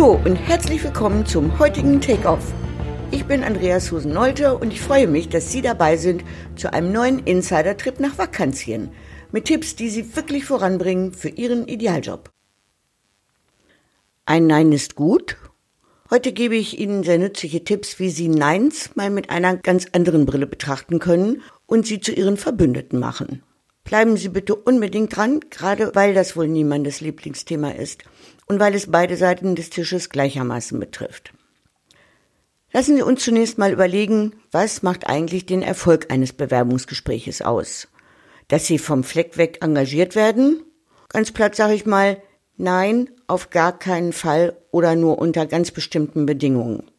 [0.00, 2.54] Hallo und herzlich willkommen zum heutigen Take-Off.
[3.10, 6.24] Ich bin Andreas Husen-Nolte und ich freue mich, dass Sie dabei sind
[6.56, 8.92] zu einem neuen Insider-Trip nach Vakantien
[9.30, 12.30] mit Tipps, die Sie wirklich voranbringen für Ihren Idealjob.
[14.24, 15.36] Ein Nein ist gut.
[16.08, 20.24] Heute gebe ich Ihnen sehr nützliche Tipps, wie Sie Neins mal mit einer ganz anderen
[20.24, 23.42] Brille betrachten können und sie zu Ihren Verbündeten machen.
[23.84, 28.04] Bleiben Sie bitte unbedingt dran, gerade weil das wohl niemandes Lieblingsthema ist
[28.50, 31.32] und weil es beide Seiten des Tisches gleichermaßen betrifft.
[32.72, 37.86] Lassen Sie uns zunächst mal überlegen, was macht eigentlich den Erfolg eines Bewerbungsgespräches aus?
[38.48, 40.64] Dass Sie vom Fleck weg engagiert werden?
[41.08, 42.20] Ganz platt sage ich mal,
[42.56, 46.90] nein, auf gar keinen Fall oder nur unter ganz bestimmten Bedingungen.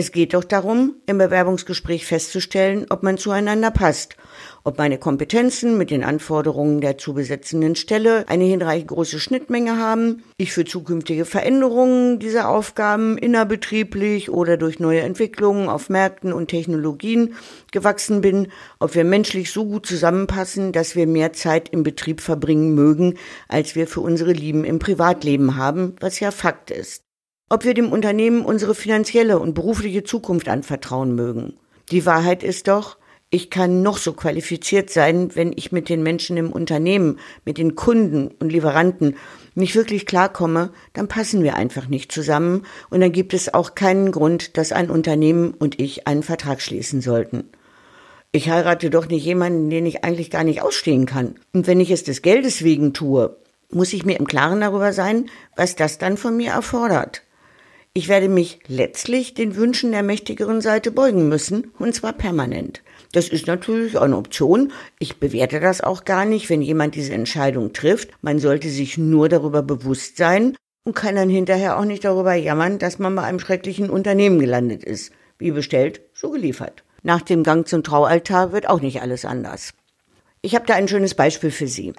[0.00, 4.16] Es geht doch darum, im Bewerbungsgespräch festzustellen, ob man zueinander passt,
[4.62, 10.22] ob meine Kompetenzen mit den Anforderungen der zu besetzenden Stelle eine hinreichend große Schnittmenge haben,
[10.36, 17.34] ich für zukünftige Veränderungen dieser Aufgaben innerbetrieblich oder durch neue Entwicklungen auf Märkten und Technologien
[17.72, 22.72] gewachsen bin, ob wir menschlich so gut zusammenpassen, dass wir mehr Zeit im Betrieb verbringen
[22.72, 23.14] mögen,
[23.48, 27.07] als wir für unsere Lieben im Privatleben haben, was ja Fakt ist
[27.48, 31.54] ob wir dem Unternehmen unsere finanzielle und berufliche Zukunft anvertrauen mögen.
[31.90, 32.98] Die Wahrheit ist doch,
[33.30, 37.74] ich kann noch so qualifiziert sein, wenn ich mit den Menschen im Unternehmen, mit den
[37.74, 39.16] Kunden und Lieferanten
[39.54, 44.12] nicht wirklich klarkomme, dann passen wir einfach nicht zusammen und dann gibt es auch keinen
[44.12, 47.44] Grund, dass ein Unternehmen und ich einen Vertrag schließen sollten.
[48.32, 51.36] Ich heirate doch nicht jemanden, den ich eigentlich gar nicht ausstehen kann.
[51.52, 53.36] Und wenn ich es des Geldes wegen tue,
[53.70, 57.22] muss ich mir im Klaren darüber sein, was das dann von mir erfordert.
[57.98, 62.80] Ich werde mich letztlich den Wünschen der mächtigeren Seite beugen müssen, und zwar permanent.
[63.10, 64.70] Das ist natürlich eine Option.
[65.00, 68.10] Ich bewerte das auch gar nicht, wenn jemand diese Entscheidung trifft.
[68.22, 72.78] Man sollte sich nur darüber bewusst sein und kann dann hinterher auch nicht darüber jammern,
[72.78, 75.10] dass man bei einem schrecklichen Unternehmen gelandet ist.
[75.36, 76.84] Wie bestellt, so geliefert.
[77.02, 79.74] Nach dem Gang zum Traualtar wird auch nicht alles anders.
[80.40, 81.94] Ich habe da ein schönes Beispiel für Sie.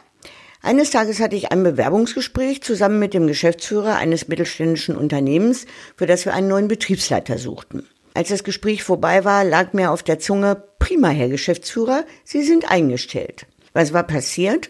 [0.61, 5.65] Eines Tages hatte ich ein Bewerbungsgespräch zusammen mit dem Geschäftsführer eines mittelständischen Unternehmens,
[5.95, 7.87] für das wir einen neuen Betriebsleiter suchten.
[8.13, 12.69] Als das Gespräch vorbei war, lag mir auf der Zunge, prima, Herr Geschäftsführer, Sie sind
[12.69, 13.45] eingestellt.
[13.71, 14.69] Was war passiert?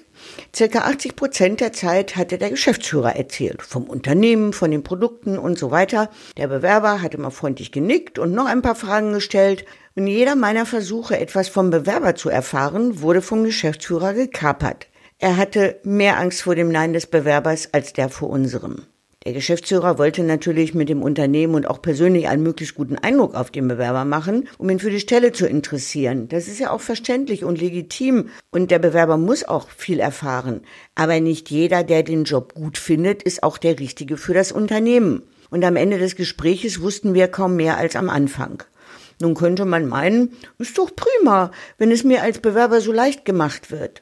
[0.56, 3.64] Circa 80 Prozent der Zeit hatte der Geschäftsführer erzählt.
[3.64, 6.12] Vom Unternehmen, von den Produkten und so weiter.
[6.38, 9.66] Der Bewerber hat immer freundlich genickt und noch ein paar Fragen gestellt.
[9.96, 14.88] Und jeder meiner Versuche, etwas vom Bewerber zu erfahren, wurde vom Geschäftsführer gekapert.
[15.22, 18.84] Er hatte mehr Angst vor dem Nein des Bewerbers als der vor unserem.
[19.26, 23.52] Der Geschäftsführer wollte natürlich mit dem Unternehmen und auch persönlich einen möglichst guten Eindruck auf
[23.52, 26.30] den Bewerber machen, um ihn für die Stelle zu interessieren.
[26.30, 30.62] Das ist ja auch verständlich und legitim und der Bewerber muss auch viel erfahren.
[30.96, 35.24] Aber nicht jeder, der den Job gut findet, ist auch der Richtige für das Unternehmen.
[35.50, 38.64] Und am Ende des Gespräches wussten wir kaum mehr als am Anfang.
[39.20, 43.70] Nun könnte man meinen, ist doch prima, wenn es mir als Bewerber so leicht gemacht
[43.70, 44.02] wird.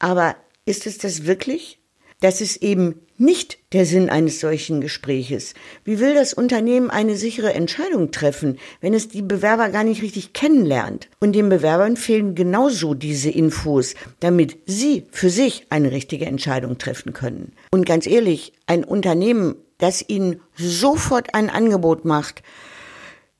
[0.00, 0.34] Aber
[0.68, 1.80] ist es das wirklich?
[2.20, 5.54] Das ist eben nicht der Sinn eines solchen Gespräches.
[5.84, 10.32] Wie will das Unternehmen eine sichere Entscheidung treffen, wenn es die Bewerber gar nicht richtig
[10.32, 11.08] kennenlernt?
[11.20, 17.12] Und den Bewerbern fehlen genauso diese Infos, damit sie für sich eine richtige Entscheidung treffen
[17.12, 17.52] können.
[17.70, 22.42] Und ganz ehrlich, ein Unternehmen, das ihnen sofort ein Angebot macht,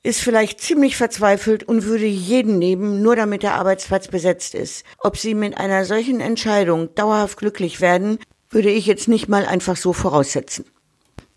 [0.03, 4.85] ist vielleicht ziemlich verzweifelt und würde jeden nehmen, nur damit der Arbeitsplatz besetzt ist.
[4.99, 9.75] Ob sie mit einer solchen Entscheidung dauerhaft glücklich werden, würde ich jetzt nicht mal einfach
[9.75, 10.65] so voraussetzen.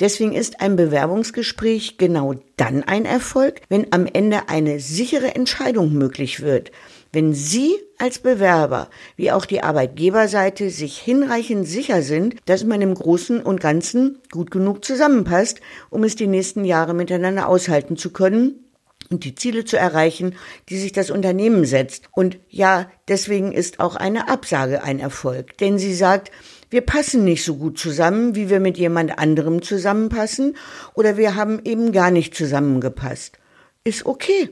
[0.00, 6.40] Deswegen ist ein Bewerbungsgespräch genau dann ein Erfolg, wenn am Ende eine sichere Entscheidung möglich
[6.40, 6.72] wird.
[7.12, 12.94] Wenn Sie als Bewerber wie auch die Arbeitgeberseite sich hinreichend sicher sind, dass man im
[12.94, 18.64] Großen und Ganzen gut genug zusammenpasst, um es die nächsten Jahre miteinander aushalten zu können
[19.10, 20.36] und die Ziele zu erreichen,
[20.70, 22.08] die sich das Unternehmen setzt.
[22.12, 26.32] Und ja, deswegen ist auch eine Absage ein Erfolg, denn sie sagt,
[26.70, 30.56] wir passen nicht so gut zusammen, wie wir mit jemand anderem zusammenpassen,
[30.94, 33.38] oder wir haben eben gar nicht zusammengepasst.
[33.84, 34.48] Ist okay.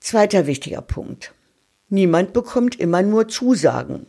[0.00, 1.35] Zweiter wichtiger Punkt.
[1.88, 4.06] Niemand bekommt immer nur Zusagen.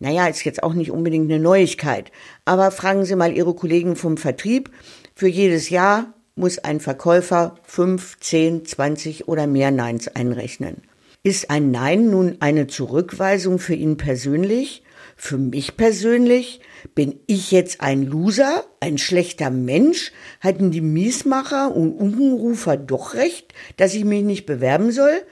[0.00, 2.10] Naja, ist jetzt auch nicht unbedingt eine Neuigkeit,
[2.44, 4.70] aber fragen Sie mal Ihre Kollegen vom Vertrieb.
[5.14, 10.82] Für jedes Jahr muss ein Verkäufer fünf, zehn, zwanzig oder mehr Neins einrechnen.
[11.22, 14.82] Ist ein Nein nun eine Zurückweisung für ihn persönlich?
[15.16, 16.60] Für mich persönlich?
[16.96, 20.10] Bin ich jetzt ein Loser, ein schlechter Mensch?
[20.40, 25.22] Hatten die Miesmacher und Unkenrufer doch recht, dass ich mich nicht bewerben soll?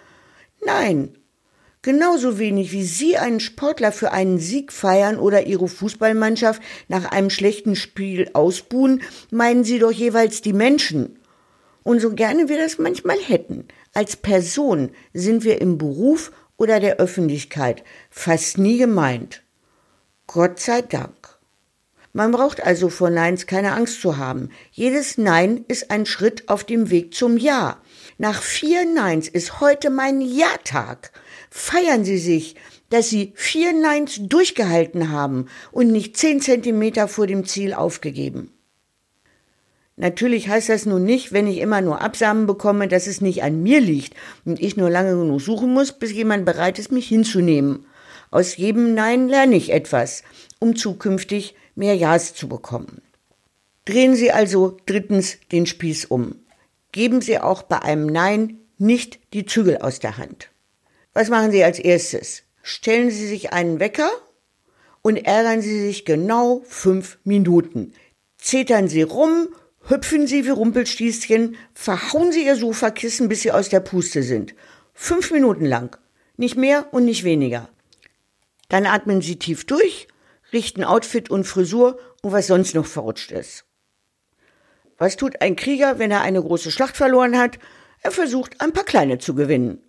[0.64, 1.18] Nein,
[1.82, 7.28] Genauso wenig wie Sie einen Sportler für einen Sieg feiern oder Ihre Fußballmannschaft nach einem
[7.28, 9.02] schlechten Spiel ausbuhen,
[9.32, 11.18] meinen Sie doch jeweils die Menschen.
[11.82, 16.98] Und so gerne wir das manchmal hätten, als Person sind wir im Beruf oder der
[16.98, 19.42] Öffentlichkeit fast nie gemeint.
[20.28, 21.41] Gott sei Dank.
[22.14, 24.50] Man braucht also vor Neins keine Angst zu haben.
[24.70, 27.78] Jedes Nein ist ein Schritt auf dem Weg zum Ja.
[28.18, 31.12] Nach vier Neins ist heute mein Ja-Tag.
[31.50, 32.56] Feiern Sie sich,
[32.90, 38.52] dass Sie vier Neins durchgehalten haben und nicht zehn Zentimeter vor dem Ziel aufgegeben.
[39.96, 43.62] Natürlich heißt das nun nicht, wenn ich immer nur Absamen bekomme, dass es nicht an
[43.62, 47.86] mir liegt und ich nur lange genug suchen muss, bis jemand bereit ist, mich hinzunehmen.
[48.30, 50.22] Aus jedem Nein lerne ich etwas,
[50.58, 53.02] um zukünftig mehr Ja's zu bekommen.
[53.84, 56.36] Drehen Sie also drittens den Spieß um.
[56.92, 60.50] Geben Sie auch bei einem Nein nicht die Zügel aus der Hand.
[61.14, 62.42] Was machen Sie als erstes?
[62.62, 64.10] Stellen Sie sich einen Wecker
[65.02, 67.92] und ärgern Sie sich genau fünf Minuten.
[68.38, 69.48] Zetern Sie rum,
[69.88, 74.54] hüpfen Sie wie Rumpelstießchen, verhauen Sie Ihr Sofakissen, bis Sie aus der Puste sind.
[74.94, 75.96] Fünf Minuten lang.
[76.36, 77.68] Nicht mehr und nicht weniger.
[78.68, 80.08] Dann atmen Sie tief durch,
[80.52, 83.64] richten Outfit und Frisur und was sonst noch verrutscht ist.
[84.98, 87.58] Was tut ein Krieger, wenn er eine große Schlacht verloren hat?
[88.02, 89.82] Er versucht, ein paar kleine zu gewinnen.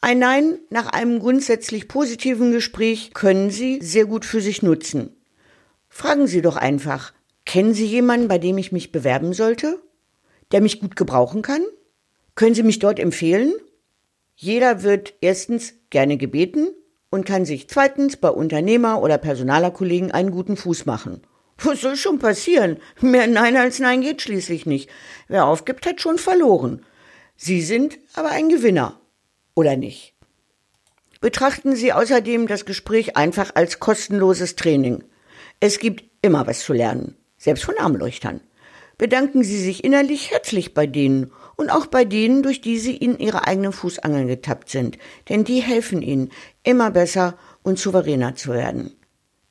[0.00, 5.16] Ein Nein nach einem grundsätzlich positiven Gespräch können Sie sehr gut für sich nutzen.
[5.88, 7.12] Fragen Sie doch einfach,
[7.44, 9.80] kennen Sie jemanden, bei dem ich mich bewerben sollte?
[10.52, 11.62] Der mich gut gebrauchen kann?
[12.34, 13.54] Können Sie mich dort empfehlen?
[14.34, 16.68] Jeder wird erstens gerne gebeten
[17.14, 21.22] und kann sich zweitens bei Unternehmer oder Personalerkollegen einen guten Fuß machen.
[21.62, 22.78] Was soll schon passieren?
[23.00, 24.90] Mehr Nein als Nein geht schließlich nicht.
[25.28, 26.84] Wer aufgibt, hat schon verloren.
[27.36, 29.00] Sie sind aber ein Gewinner
[29.54, 30.14] oder nicht.
[31.20, 35.04] Betrachten Sie außerdem das Gespräch einfach als kostenloses Training.
[35.60, 38.40] Es gibt immer was zu lernen, selbst von Armleuchtern.
[38.98, 43.18] Bedanken Sie sich innerlich herzlich bei denen und auch bei denen, durch die Sie in
[43.18, 44.98] Ihre eigenen Fußangeln getappt sind,
[45.28, 46.30] denn die helfen Ihnen,
[46.62, 48.92] immer besser und souveräner zu werden.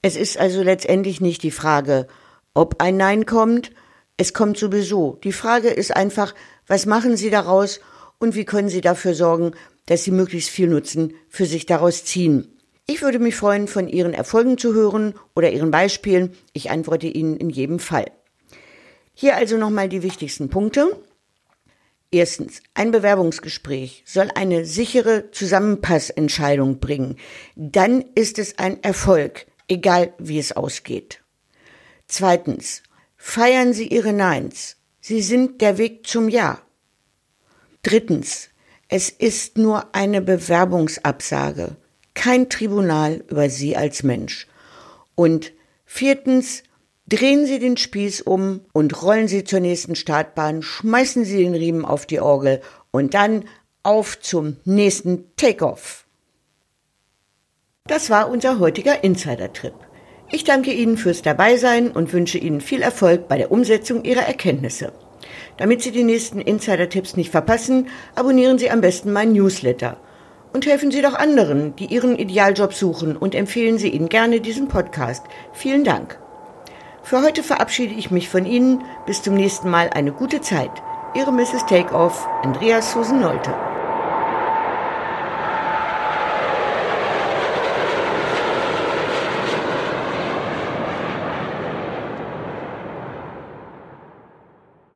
[0.01, 2.07] Es ist also letztendlich nicht die Frage,
[2.53, 3.71] ob ein Nein kommt,
[4.17, 5.19] es kommt sowieso.
[5.23, 6.35] Die Frage ist einfach,
[6.67, 7.79] was machen Sie daraus
[8.19, 9.51] und wie können Sie dafür sorgen,
[9.85, 12.49] dass Sie möglichst viel Nutzen für sich daraus ziehen.
[12.85, 16.35] Ich würde mich freuen, von Ihren Erfolgen zu hören oder Ihren Beispielen.
[16.51, 18.11] Ich antworte Ihnen in jedem Fall.
[19.13, 20.99] Hier also nochmal die wichtigsten Punkte.
[22.13, 27.17] Erstens, ein Bewerbungsgespräch soll eine sichere Zusammenpassentscheidung bringen.
[27.55, 31.23] Dann ist es ein Erfolg, egal wie es ausgeht.
[32.07, 32.83] Zweitens,
[33.17, 34.77] feiern Sie Ihre Neins.
[35.01, 36.61] Sie sind der Weg zum Ja.
[37.81, 38.49] Drittens,
[38.89, 41.77] es ist nur eine Bewerbungsabsage,
[42.13, 44.45] kein Tribunal über Sie als Mensch.
[45.15, 45.51] Und
[45.83, 46.61] viertens,
[47.13, 51.85] drehen Sie den Spieß um und rollen Sie zur nächsten Startbahn, schmeißen Sie den Riemen
[51.85, 53.45] auf die Orgel und dann
[53.83, 56.05] auf zum nächsten Takeoff.
[57.85, 59.75] Das war unser heutiger Insider-Trip.
[60.31, 64.91] Ich danke Ihnen fürs Dabeisein und wünsche Ihnen viel Erfolg bei der Umsetzung Ihrer Erkenntnisse.
[65.57, 69.97] Damit Sie die nächsten Insider-Tipps nicht verpassen, abonnieren Sie am besten meinen Newsletter.
[70.51, 74.67] Und helfen Sie doch anderen, die ihren Idealjob suchen und empfehlen Sie ihnen gerne diesen
[74.67, 75.23] Podcast.
[75.53, 76.22] Vielen Dank.
[77.03, 78.85] Für heute verabschiede ich mich von Ihnen.
[79.05, 80.71] Bis zum nächsten Mal eine gute Zeit.
[81.13, 81.65] Ihre Mrs.
[81.65, 83.53] Takeoff, Andreas Susan Nolte.